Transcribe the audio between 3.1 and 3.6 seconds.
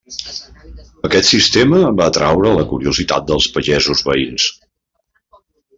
dels